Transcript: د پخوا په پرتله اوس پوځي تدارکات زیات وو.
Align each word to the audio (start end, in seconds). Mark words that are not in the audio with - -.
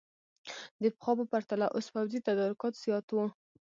د 0.81 0.83
پخوا 0.95 1.13
په 1.19 1.25
پرتله 1.31 1.65
اوس 1.75 1.87
پوځي 1.93 2.19
تدارکات 2.27 2.73
زیات 2.83 3.07
وو. 3.11 3.25